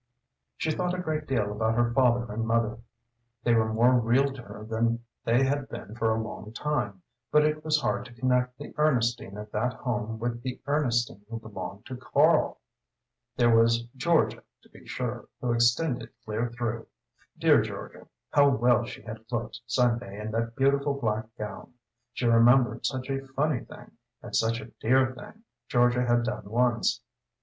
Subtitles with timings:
[0.57, 2.79] She thought a great deal about her father and mother;
[3.43, 7.45] they were more real to her than they had been for a long time; but
[7.45, 11.85] it was hard to connect the Ernestine of that home with the Ernestine who belonged
[11.85, 12.59] to Karl.
[13.35, 16.87] There was Georgia, to be sure, who extended clear through.
[17.37, 21.75] Dear Georgia how well she had looked Sunday in that beautiful black gown.
[22.13, 23.91] She remembered such a funny thing,
[24.23, 27.01] and such a dear thing, Georgia had done once.